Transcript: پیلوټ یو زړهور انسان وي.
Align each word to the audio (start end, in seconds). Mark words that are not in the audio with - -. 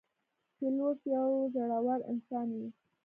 پیلوټ 0.57 0.99
یو 1.15 1.29
زړهور 1.55 1.99
انسان 2.11 2.47
وي. 2.57 2.69